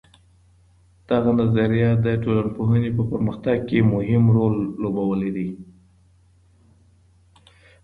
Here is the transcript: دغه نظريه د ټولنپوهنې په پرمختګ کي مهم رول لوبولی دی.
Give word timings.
دغه 1.09 1.31
نظريه 1.41 1.89
د 2.05 2.07
ټولنپوهنې 2.23 2.89
په 2.97 3.03
پرمختګ 3.11 3.57
کي 3.69 3.79
مهم 3.93 4.23
رول 4.35 4.55
لوبولی 4.81 5.29
دی. 5.35 5.49